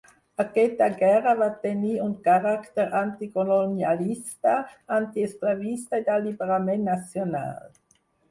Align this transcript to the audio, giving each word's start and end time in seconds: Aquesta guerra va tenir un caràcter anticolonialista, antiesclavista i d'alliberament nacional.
Aquesta 0.43 0.85
guerra 1.01 1.33
va 1.41 1.49
tenir 1.65 1.91
un 2.05 2.15
caràcter 2.27 2.85
anticolonialista, 3.01 4.55
antiesclavista 4.97 6.03
i 6.05 6.07
d'alliberament 6.09 6.85
nacional. 6.89 7.71